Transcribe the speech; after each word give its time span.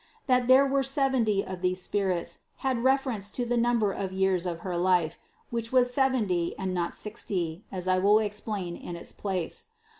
That 0.25 0.47
there 0.47 0.65
were 0.65 0.81
seventy 0.81 1.45
of 1.45 1.61
these 1.61 1.79
spirits, 1.79 2.39
had 2.65 2.83
reference 2.83 3.29
to 3.29 3.45
the 3.45 3.55
number 3.55 3.91
of 3.91 4.11
years 4.11 4.47
of 4.47 4.61
her 4.61 4.75
life, 4.75 5.19
which 5.51 5.71
was 5.71 5.93
seventy 5.93 6.57
and 6.57 6.73
not 6.73 6.95
sixty, 6.95 7.65
as 7.71 7.87
I 7.87 7.99
will 7.99 8.17
explain 8.17 8.75
in 8.75 8.95
its 8.95 9.13
place. 9.13 9.65